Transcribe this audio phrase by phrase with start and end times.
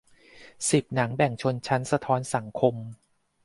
[0.69, 2.75] สิบ หนังแบ่งชนชั้น สะท้อนสังคม